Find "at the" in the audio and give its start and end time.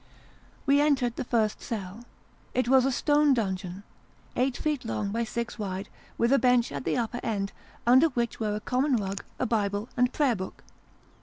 6.71-6.97